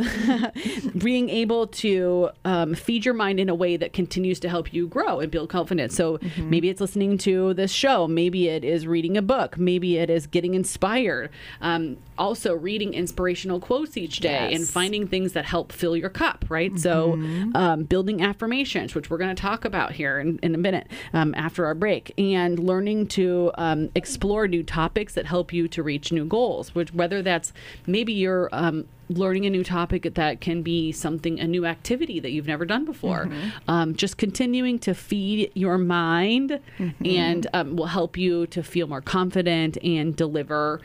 [0.98, 4.88] being able to um, feed your mind in a way that continues to help you
[4.88, 5.96] grow and build confidence.
[5.96, 10.10] So maybe it's listening to this show, maybe it is reading a book, maybe it
[10.10, 11.30] is getting inspired.
[11.62, 16.46] Um, also, reading inspirational quotes each day and finding things that help fill your cup,
[16.50, 16.78] right?
[16.80, 17.14] So,
[17.56, 21.34] um, building affirmations, which we're going to talk about here in, in a minute um,
[21.36, 26.12] after our break, and learning to um, explore new topics that help you to reach
[26.12, 27.54] new goals, which whether that's
[27.86, 32.32] maybe you're um, learning a new topic that can be something, a new activity that
[32.32, 33.30] you've never done before.
[33.68, 36.60] Um, just continuing to feed your mind
[37.06, 40.82] and um, will help you to feel more confident and deliver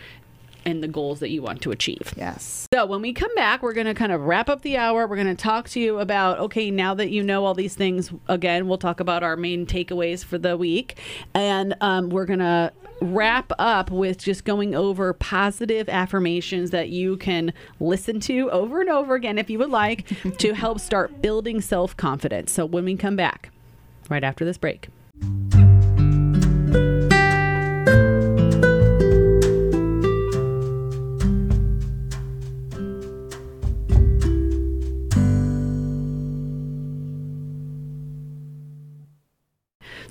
[0.64, 2.12] in the goals that you want to achieve.
[2.16, 2.66] Yes.
[2.73, 5.07] So when we come back, we're going to kind of wrap up the hour.
[5.07, 8.12] We're going to talk to you about okay, now that you know all these things,
[8.29, 10.99] again, we'll talk about our main takeaways for the week,
[11.35, 17.16] and um, we're going to wrap up with just going over positive affirmations that you
[17.16, 20.07] can listen to over and over again if you would like
[20.38, 22.53] to help start building self confidence.
[22.53, 23.51] So when we come back,
[24.09, 24.88] right after this break.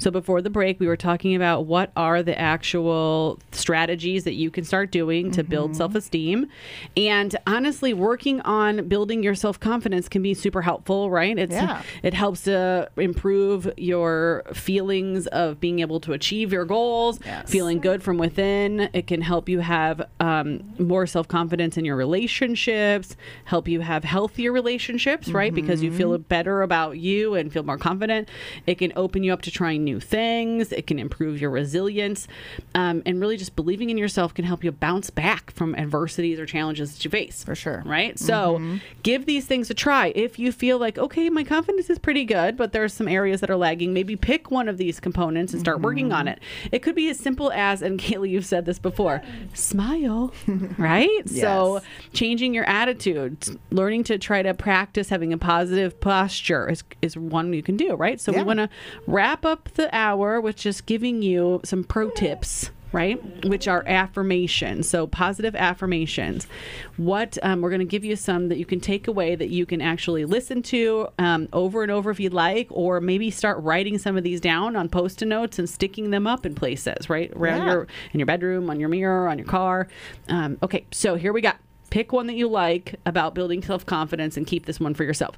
[0.07, 4.49] So before the break, we were talking about what are the actual strategies that you
[4.49, 6.47] can start doing to build self-esteem.
[6.95, 11.37] And honestly, working on building your self-confidence can be super helpful, right?
[11.37, 11.81] It's Yeah.
[12.03, 17.49] it helps to improve your feelings of being able to achieve your goals, Yes.
[17.49, 18.87] feeling good from within.
[18.93, 24.53] It can help you have um, more self-confidence in your relationships, help you have healthier
[24.53, 25.53] relationships, right?
[25.53, 28.29] Because you feel better about you and feel more confident.
[28.65, 30.71] It can open you up to trying new things.
[30.71, 32.27] It can improve your resilience.
[32.75, 36.45] Um, and really just believing in yourself can help you bounce back from adversities or
[36.45, 37.43] challenges that you face.
[37.43, 37.83] For sure.
[37.85, 38.17] Right?
[38.19, 38.61] So
[39.03, 40.11] give these things a try.
[40.15, 43.49] If you feel like, okay, my confidence is pretty good, but there's some areas that
[43.49, 46.39] are lagging, maybe pick one of these components and start working on it.
[46.71, 49.21] It could be as simple as, and Kaylee, you've said this before,
[49.53, 50.33] smile,
[50.77, 51.09] right?
[51.25, 51.41] yes.
[51.41, 51.81] So
[52.13, 57.53] changing your attitude, learning to try to practice having a positive posture is, is one
[57.53, 58.19] you can do, right?
[58.19, 58.69] So we want to
[59.05, 62.71] wrap up the hour with just giving you some pro tips.
[62.93, 64.87] Right, which are affirmations.
[64.87, 66.47] So positive affirmations.
[66.95, 69.65] What um, we're going to give you some that you can take away that you
[69.65, 73.97] can actually listen to um, over and over if you'd like, or maybe start writing
[73.97, 77.09] some of these down on post-it notes and sticking them up in places.
[77.09, 77.73] Right around Yeah.
[77.73, 79.89] your in your bedroom, on your mirror, on your car.
[80.29, 81.57] Um, okay, so here we got.
[81.89, 85.37] Pick one that you like about building self confidence and keep this one for yourself.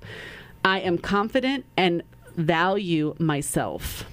[0.64, 2.04] I am confident and
[2.38, 4.06] value myself.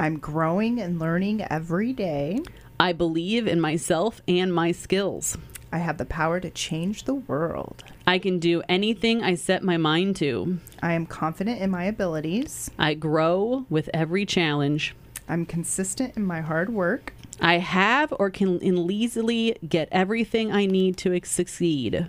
[0.00, 2.40] I'm growing and learning every day.
[2.78, 5.36] I believe in myself and my skills.
[5.72, 7.82] I have the power to change the world.
[8.06, 10.58] I can do anything I set my mind to.
[10.80, 12.70] I am confident in my abilities.
[12.78, 14.94] I grow with every challenge.
[15.28, 17.12] I'm consistent in my hard work.
[17.40, 22.08] I have or can easily get everything I need to succeed.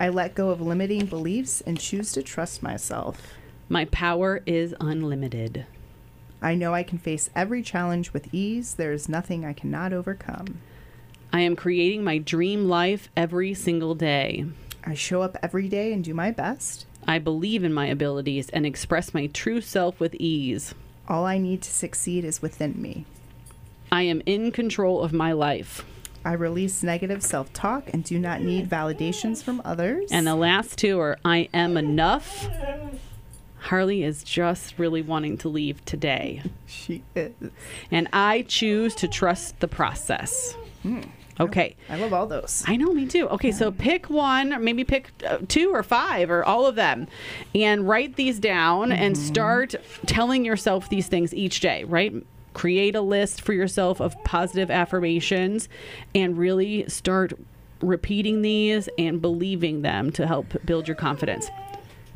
[0.00, 3.22] I let go of limiting beliefs and choose to trust myself.
[3.68, 5.64] My power is unlimited.
[6.42, 8.74] I know I can face every challenge with ease.
[8.74, 10.60] There is nothing I cannot overcome.
[11.32, 14.46] I am creating my dream life every single day.
[14.82, 16.86] I show up every day and do my best.
[17.06, 20.74] I believe in my abilities and express my true self with ease.
[21.08, 23.04] All I need to succeed is within me.
[23.92, 25.84] I am in control of my life.
[26.24, 30.10] I release negative self talk and do not need validations from others.
[30.12, 32.48] And the last two are I am enough.
[33.60, 36.42] Harley is just really wanting to leave today.
[36.66, 37.32] she is.
[37.90, 40.56] And I choose to trust the process.
[41.38, 41.76] Okay.
[41.88, 42.64] I love all those.
[42.66, 43.28] I know, me too.
[43.28, 47.06] Okay, so pick one, or maybe pick uh, two or five or all of them,
[47.54, 49.74] and write these down and start
[50.06, 52.12] telling yourself these things each day, right?
[52.52, 55.68] Create a list for yourself of positive affirmations
[56.14, 57.32] and really start
[57.80, 61.48] repeating these and believing them to help build your confidence.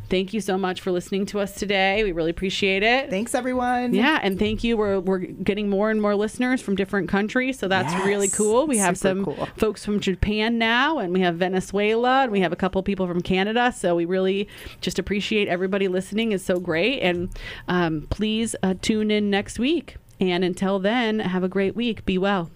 [0.09, 2.05] Thank you so much for listening to us today.
[2.05, 3.11] We really appreciate it.
[3.11, 3.95] Thanks, everyone.
[3.95, 4.77] Yeah, and thank you.
[4.77, 8.67] We're, we're getting more and more listeners from different countries, so that's really cool.
[8.67, 9.49] We have super some cool.
[9.57, 13.23] folks from Japan now, and we have Venezuela, and we have a couple people from
[13.23, 13.73] Canada.
[13.77, 14.49] So we really
[14.81, 16.33] just appreciate everybody listening.
[16.33, 17.31] is so great, and
[17.69, 19.97] um, please uh, tune in next week.
[20.21, 22.05] And until then, have a great week.
[22.05, 22.51] Be well.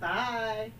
[0.00, 0.72] Bye.